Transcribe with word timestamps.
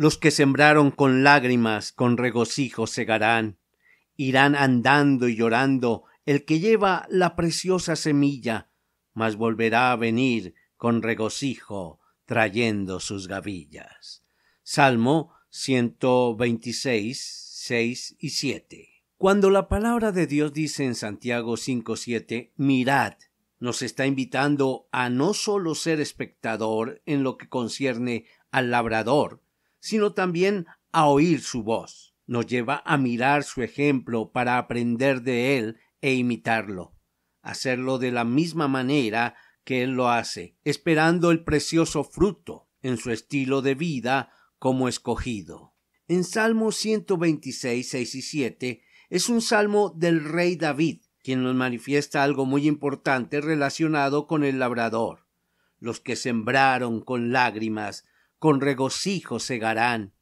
Los 0.00 0.16
que 0.16 0.30
sembraron 0.30 0.92
con 0.92 1.24
lágrimas, 1.24 1.92
con 1.92 2.16
regocijo 2.16 2.86
segarán. 2.86 3.58
Irán 4.16 4.54
andando 4.54 5.28
y 5.28 5.36
llorando 5.36 6.04
el 6.24 6.46
que 6.46 6.58
lleva 6.58 7.06
la 7.10 7.36
preciosa 7.36 7.96
semilla, 7.96 8.70
mas 9.12 9.36
volverá 9.36 9.92
a 9.92 9.96
venir 9.96 10.54
con 10.78 11.02
regocijo 11.02 12.00
trayendo 12.24 12.98
sus 12.98 13.28
gavillas. 13.28 14.24
Salmo 14.62 15.34
126, 15.50 17.60
6 17.66 18.16
y 18.20 18.30
7. 18.30 18.88
Cuando 19.18 19.50
la 19.50 19.68
palabra 19.68 20.12
de 20.12 20.26
Dios 20.26 20.54
dice 20.54 20.86
en 20.86 20.94
Santiago 20.94 21.58
5, 21.58 21.96
7, 21.96 22.54
mirad, 22.56 23.18
nos 23.58 23.82
está 23.82 24.06
invitando 24.06 24.88
a 24.92 25.10
no 25.10 25.34
solo 25.34 25.74
ser 25.74 26.00
espectador 26.00 27.02
en 27.04 27.22
lo 27.22 27.36
que 27.36 27.50
concierne 27.50 28.24
al 28.50 28.70
labrador, 28.70 29.42
sino 29.80 30.12
también 30.12 30.66
a 30.92 31.06
oír 31.06 31.40
su 31.40 31.62
voz. 31.62 32.14
Nos 32.26 32.46
lleva 32.46 32.82
a 32.86 32.96
mirar 32.96 33.42
su 33.42 33.62
ejemplo 33.62 34.30
para 34.30 34.58
aprender 34.58 35.22
de 35.22 35.58
él 35.58 35.78
e 36.00 36.14
imitarlo, 36.14 36.94
hacerlo 37.42 37.98
de 37.98 38.12
la 38.12 38.24
misma 38.24 38.68
manera 38.68 39.34
que 39.64 39.82
él 39.82 39.90
lo 39.92 40.08
hace, 40.08 40.56
esperando 40.64 41.30
el 41.30 41.42
precioso 41.42 42.04
fruto 42.04 42.68
en 42.82 42.96
su 42.96 43.10
estilo 43.10 43.62
de 43.62 43.74
vida 43.74 44.32
como 44.58 44.88
escogido. 44.88 45.74
En 46.06 46.24
Salmo 46.24 46.72
126, 46.72 47.88
6 47.88 48.14
y 48.14 48.22
7 48.22 48.82
es 49.10 49.28
un 49.28 49.42
salmo 49.42 49.92
del 49.96 50.24
rey 50.24 50.56
David, 50.56 51.02
quien 51.22 51.42
nos 51.42 51.54
manifiesta 51.54 52.22
algo 52.22 52.46
muy 52.46 52.66
importante 52.66 53.40
relacionado 53.40 54.26
con 54.26 54.44
el 54.44 54.58
labrador. 54.58 55.26
Los 55.78 56.00
que 56.00 56.16
sembraron 56.16 57.00
con 57.00 57.32
lágrimas 57.32 58.04
con 58.40 58.62
regocijo 58.62 59.38
segarán, 59.38 60.14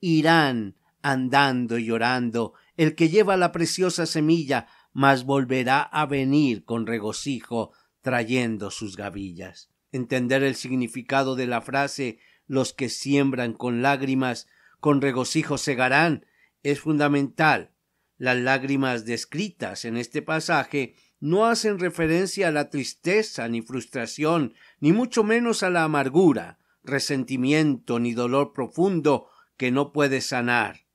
irán 0.00 0.76
andando 1.02 1.78
y 1.78 1.86
llorando, 1.86 2.52
el 2.76 2.96
que 2.96 3.08
lleva 3.08 3.36
la 3.36 3.52
preciosa 3.52 4.06
semilla, 4.06 4.66
mas 4.92 5.24
volverá 5.24 5.80
a 5.80 6.04
venir 6.04 6.64
con 6.64 6.84
regocijo 6.86 7.70
trayendo 8.02 8.72
sus 8.72 8.96
gavillas. 8.96 9.70
Entender 9.92 10.42
el 10.42 10.56
significado 10.56 11.36
de 11.36 11.46
la 11.46 11.62
frase 11.62 12.18
los 12.48 12.72
que 12.72 12.88
siembran 12.88 13.52
con 13.52 13.82
lágrimas, 13.82 14.48
con 14.80 15.00
regocijo 15.00 15.56
segarán, 15.56 16.26
es 16.64 16.80
fundamental. 16.80 17.70
Las 18.18 18.36
lágrimas 18.36 19.04
descritas 19.04 19.84
en 19.84 19.96
este 19.96 20.22
pasaje 20.22 20.96
no 21.20 21.46
hacen 21.46 21.78
referencia 21.78 22.48
a 22.48 22.50
la 22.50 22.68
tristeza 22.68 23.46
ni 23.46 23.62
frustración, 23.62 24.54
ni 24.80 24.92
mucho 24.92 25.22
menos 25.22 25.62
a 25.62 25.70
la 25.70 25.84
amargura 25.84 26.58
resentimiento 26.82 27.98
ni 27.98 28.14
dolor 28.14 28.52
profundo 28.52 29.28
que 29.56 29.70
no 29.70 29.92
puede 29.92 30.20
sanar. 30.20 30.86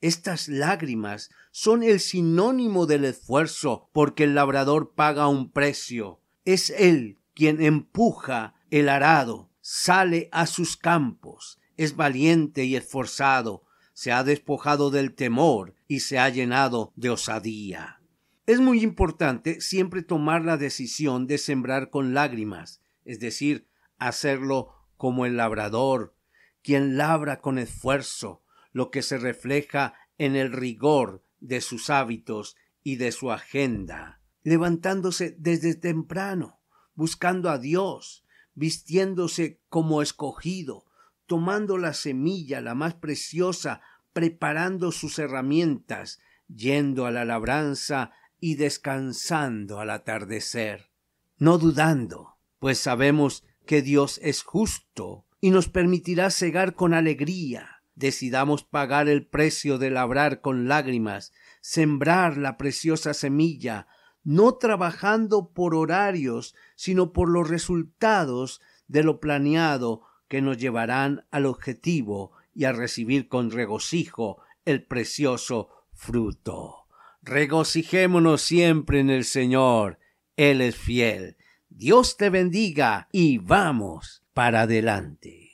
Estas 0.00 0.48
lágrimas 0.48 1.30
son 1.50 1.82
el 1.82 2.00
sinónimo 2.00 2.86
del 2.86 3.04
esfuerzo 3.04 3.88
porque 3.92 4.24
el 4.24 4.34
labrador 4.34 4.92
paga 4.94 5.28
un 5.28 5.50
precio. 5.50 6.20
Es 6.44 6.70
él 6.70 7.18
quien 7.34 7.62
empuja 7.62 8.54
el 8.70 8.88
arado, 8.88 9.50
sale 9.60 10.28
a 10.32 10.46
sus 10.46 10.76
campos, 10.76 11.58
es 11.76 11.96
valiente 11.96 12.64
y 12.64 12.76
esforzado, 12.76 13.64
se 13.92 14.12
ha 14.12 14.22
despojado 14.22 14.90
del 14.90 15.14
temor 15.14 15.74
y 15.88 16.00
se 16.00 16.18
ha 16.18 16.28
llenado 16.28 16.92
de 16.96 17.10
osadía. 17.10 18.00
Es 18.46 18.60
muy 18.60 18.82
importante 18.82 19.60
siempre 19.60 20.02
tomar 20.02 20.44
la 20.44 20.56
decisión 20.56 21.26
de 21.26 21.38
sembrar 21.38 21.90
con 21.90 22.14
lágrimas, 22.14 22.80
es 23.04 23.18
decir, 23.18 23.66
hacerlo 23.98 24.75
como 24.96 25.26
el 25.26 25.36
labrador, 25.36 26.14
quien 26.62 26.96
labra 26.96 27.40
con 27.40 27.58
esfuerzo, 27.58 28.42
lo 28.72 28.90
que 28.90 29.02
se 29.02 29.18
refleja 29.18 29.94
en 30.18 30.36
el 30.36 30.52
rigor 30.52 31.24
de 31.40 31.60
sus 31.60 31.90
hábitos 31.90 32.56
y 32.82 32.96
de 32.96 33.12
su 33.12 33.30
agenda, 33.30 34.20
levantándose 34.42 35.34
desde 35.38 35.74
temprano, 35.74 36.60
buscando 36.94 37.50
a 37.50 37.58
Dios, 37.58 38.24
vistiéndose 38.54 39.60
como 39.68 40.02
escogido, 40.02 40.84
tomando 41.26 41.78
la 41.78 41.92
semilla, 41.92 42.60
la 42.60 42.74
más 42.74 42.94
preciosa, 42.94 43.80
preparando 44.12 44.92
sus 44.92 45.18
herramientas, 45.18 46.20
yendo 46.48 47.06
a 47.06 47.10
la 47.10 47.24
labranza 47.24 48.12
y 48.40 48.54
descansando 48.54 49.80
al 49.80 49.90
atardecer, 49.90 50.90
no 51.38 51.58
dudando, 51.58 52.38
pues 52.58 52.78
sabemos 52.78 53.44
que 53.66 53.82
Dios 53.82 54.18
es 54.22 54.42
justo 54.42 55.26
y 55.40 55.50
nos 55.50 55.68
permitirá 55.68 56.30
cegar 56.30 56.74
con 56.74 56.94
alegría. 56.94 57.82
Decidamos 57.94 58.62
pagar 58.62 59.08
el 59.08 59.26
precio 59.26 59.78
de 59.78 59.90
labrar 59.90 60.40
con 60.40 60.68
lágrimas, 60.68 61.32
sembrar 61.60 62.36
la 62.36 62.56
preciosa 62.56 63.14
semilla, 63.14 63.86
no 64.22 64.54
trabajando 64.54 65.52
por 65.52 65.74
horarios, 65.74 66.54
sino 66.74 67.12
por 67.12 67.28
los 67.28 67.48
resultados 67.48 68.60
de 68.88 69.02
lo 69.02 69.20
planeado 69.20 70.02
que 70.28 70.42
nos 70.42 70.58
llevarán 70.58 71.26
al 71.30 71.46
objetivo 71.46 72.32
y 72.54 72.64
a 72.64 72.72
recibir 72.72 73.28
con 73.28 73.50
regocijo 73.50 74.42
el 74.64 74.84
precioso 74.84 75.70
fruto. 75.92 76.86
Regocijémonos 77.22 78.42
siempre 78.42 79.00
en 79.00 79.10
el 79.10 79.24
Señor. 79.24 79.98
Él 80.36 80.60
es 80.60 80.76
fiel 80.76 81.36
Dios 81.78 82.16
te 82.16 82.30
bendiga 82.30 83.06
y 83.12 83.36
vamos 83.36 84.24
para 84.32 84.62
adelante. 84.62 85.45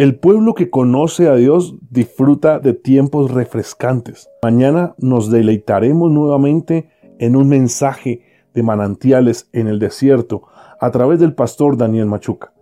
El 0.00 0.16
pueblo 0.16 0.54
que 0.54 0.70
conoce 0.70 1.28
a 1.28 1.34
Dios 1.34 1.76
disfruta 1.90 2.58
de 2.58 2.72
tiempos 2.72 3.30
refrescantes. 3.30 4.30
Mañana 4.42 4.94
nos 4.96 5.30
deleitaremos 5.30 6.10
nuevamente 6.10 6.88
en 7.18 7.36
un 7.36 7.50
mensaje 7.50 8.22
de 8.54 8.62
manantiales 8.62 9.50
en 9.52 9.66
el 9.66 9.78
desierto 9.78 10.44
a 10.80 10.90
través 10.90 11.20
del 11.20 11.34
pastor 11.34 11.76
Daniel 11.76 12.06
Machuca. 12.06 12.54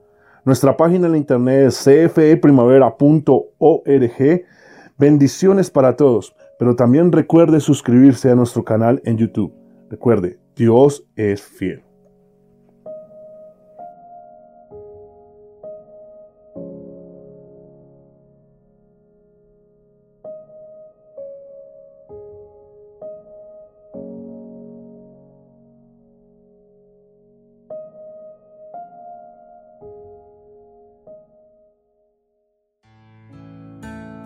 Nuestra 0.45 0.77
página 0.77 1.07
en 1.07 1.13
la 1.13 1.19
internet 1.19 1.69
es 1.69 1.85
cfeprimavera.org. 1.85 4.45
Bendiciones 4.99 5.71
para 5.71 5.95
todos, 5.95 6.35
pero 6.59 6.75
también 6.75 7.13
recuerde 7.13 7.61
suscribirse 7.61 8.33
a 8.33 8.35
nuestro 8.35 8.65
canal 8.65 9.01
en 9.05 9.17
YouTube. 9.17 9.55
Recuerde, 9.89 10.41
Dios 10.57 11.07
es 11.15 11.41
fiel. 11.41 11.88